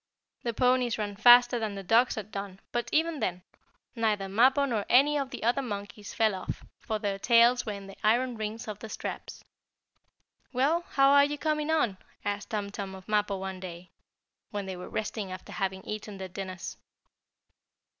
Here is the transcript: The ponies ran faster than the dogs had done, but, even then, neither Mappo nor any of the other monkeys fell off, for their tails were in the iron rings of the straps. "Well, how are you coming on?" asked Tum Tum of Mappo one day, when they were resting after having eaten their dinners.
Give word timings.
The 0.41 0.51
ponies 0.55 0.97
ran 0.97 1.15
faster 1.15 1.59
than 1.59 1.75
the 1.75 1.83
dogs 1.83 2.15
had 2.15 2.31
done, 2.31 2.59
but, 2.71 2.89
even 2.91 3.19
then, 3.19 3.43
neither 3.95 4.27
Mappo 4.27 4.65
nor 4.65 4.83
any 4.89 5.15
of 5.15 5.29
the 5.29 5.43
other 5.43 5.61
monkeys 5.61 6.11
fell 6.11 6.33
off, 6.33 6.63
for 6.79 6.97
their 6.97 7.19
tails 7.19 7.67
were 7.67 7.73
in 7.73 7.85
the 7.85 7.95
iron 8.03 8.35
rings 8.35 8.67
of 8.67 8.79
the 8.79 8.89
straps. 8.89 9.43
"Well, 10.51 10.81
how 10.89 11.09
are 11.11 11.25
you 11.25 11.37
coming 11.37 11.69
on?" 11.69 11.99
asked 12.25 12.49
Tum 12.49 12.71
Tum 12.71 12.95
of 12.95 13.07
Mappo 13.07 13.37
one 13.37 13.59
day, 13.59 13.91
when 14.49 14.65
they 14.65 14.75
were 14.75 14.89
resting 14.89 15.31
after 15.31 15.51
having 15.51 15.83
eaten 15.85 16.17
their 16.17 16.27
dinners. 16.29 16.77